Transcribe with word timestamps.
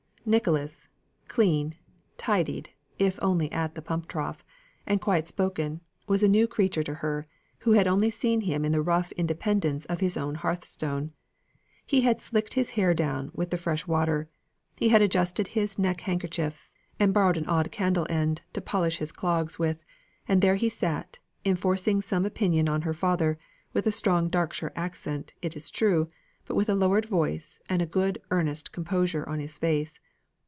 Nicholas 0.23 0.87
clean, 1.27 1.73
tidied 2.15 2.69
(if 2.99 3.17
only 3.23 3.51
at 3.51 3.73
the 3.73 3.81
pump 3.81 4.07
trough), 4.07 4.45
and 4.85 5.01
quiet 5.01 5.27
spoken 5.27 5.81
was 6.07 6.21
a 6.21 6.27
new 6.27 6.45
creature 6.45 6.83
to 6.83 6.93
her, 6.93 7.25
who 7.61 7.71
had 7.71 7.87
only 7.87 8.11
seen 8.11 8.41
him 8.41 8.63
in 8.63 8.71
the 8.71 8.83
rough 8.83 9.11
independence 9.13 9.83
of 9.85 9.99
his 9.99 10.17
own 10.17 10.35
hearthstone. 10.35 11.11
He 11.87 12.01
had 12.01 12.21
"slicked" 12.21 12.53
his 12.53 12.71
hair 12.77 12.93
down 12.93 13.31
with 13.33 13.49
the 13.49 13.57
fresh 13.57 13.87
water; 13.87 14.29
he 14.77 14.89
had 14.89 15.01
adjusted 15.01 15.47
his 15.49 15.79
neck 15.79 16.01
handkerchief, 16.01 16.69
and 16.99 17.15
borrowed 17.15 17.35
an 17.37 17.47
odd 17.49 17.71
candle 17.71 18.05
end 18.07 18.43
to 18.53 18.61
polish 18.61 18.99
his 18.99 19.11
clogs 19.11 19.57
with; 19.57 19.83
and 20.27 20.43
there 20.43 20.55
he 20.55 20.69
sat, 20.69 21.17
enforcing 21.43 21.99
some 21.99 22.27
opinion 22.27 22.69
on 22.69 22.83
her 22.83 22.93
father, 22.93 23.39
with 23.73 23.87
a 23.87 23.91
strong 23.91 24.29
Darkshire 24.29 24.71
accent, 24.75 25.33
it 25.41 25.55
is 25.55 25.71
true, 25.71 26.07
but 26.45 26.53
with 26.53 26.69
a 26.69 26.75
lowered 26.75 27.05
voice, 27.05 27.59
and 27.67 27.81
a 27.81 27.87
good, 27.87 28.21
earnest 28.29 28.71
composure 28.71 29.27
on 29.27 29.39
his 29.39 29.57
face. 29.57 29.99